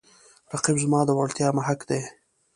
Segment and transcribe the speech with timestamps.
[0.53, 2.01] رقیب زما د وړتیاو محک دی